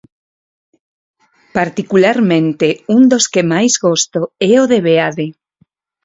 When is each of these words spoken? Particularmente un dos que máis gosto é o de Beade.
Particularmente 1.57 2.67
un 2.95 3.01
dos 3.11 3.25
que 3.33 3.43
máis 3.53 3.73
gosto 3.85 4.19
é 4.51 4.53
o 4.63 4.65
de 4.71 4.79
Beade. 4.85 5.27